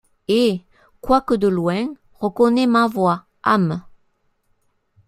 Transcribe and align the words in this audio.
Et, 0.29 0.63
quoique 0.99 1.35
de 1.35 1.47
loin, 1.47 1.93
reconnais 2.19 2.65
ma 2.65 2.87
voix, 2.87 3.27
âme! 3.43 3.83